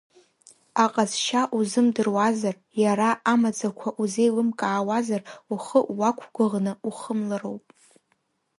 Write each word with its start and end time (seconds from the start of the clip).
Аҟазшьа 0.83 1.41
узымдыруазар, 1.57 2.55
иара 2.83 3.09
амаӡақәа 3.33 3.89
узеилымкаауазар 4.01 5.21
ухы 5.53 5.79
уақәгәыӷны 5.97 6.73
ухымлароуп. 6.87 7.65